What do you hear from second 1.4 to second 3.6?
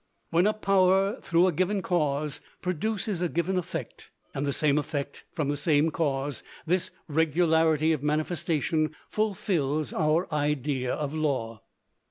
a given cause produces a given